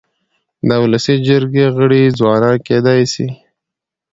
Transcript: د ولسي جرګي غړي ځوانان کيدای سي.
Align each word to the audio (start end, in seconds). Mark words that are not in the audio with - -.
د 0.67 0.69
ولسي 0.83 1.15
جرګي 1.27 1.65
غړي 1.75 2.03
ځوانان 2.17 2.55
کيدای 2.67 3.01
سي. 3.13 3.27